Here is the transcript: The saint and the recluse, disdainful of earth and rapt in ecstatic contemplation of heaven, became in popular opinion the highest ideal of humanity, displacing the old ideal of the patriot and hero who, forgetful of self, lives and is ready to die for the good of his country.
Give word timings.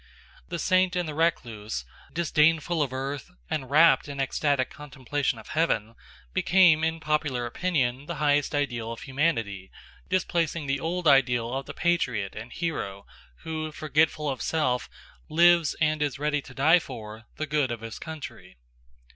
The 0.49 0.57
saint 0.57 0.95
and 0.95 1.07
the 1.07 1.13
recluse, 1.13 1.85
disdainful 2.11 2.81
of 2.81 2.91
earth 2.91 3.29
and 3.51 3.69
rapt 3.69 4.07
in 4.07 4.19
ecstatic 4.19 4.71
contemplation 4.71 5.37
of 5.37 5.49
heaven, 5.49 5.93
became 6.33 6.83
in 6.83 6.99
popular 6.99 7.45
opinion 7.45 8.07
the 8.07 8.15
highest 8.15 8.55
ideal 8.55 8.91
of 8.91 9.01
humanity, 9.01 9.69
displacing 10.09 10.65
the 10.65 10.79
old 10.79 11.07
ideal 11.07 11.53
of 11.53 11.67
the 11.67 11.75
patriot 11.75 12.33
and 12.35 12.51
hero 12.51 13.05
who, 13.43 13.71
forgetful 13.71 14.27
of 14.27 14.41
self, 14.41 14.89
lives 15.29 15.75
and 15.79 16.01
is 16.01 16.17
ready 16.17 16.41
to 16.41 16.53
die 16.55 16.79
for 16.79 17.25
the 17.37 17.45
good 17.45 17.69
of 17.69 17.81
his 17.81 17.99
country. 17.99 18.57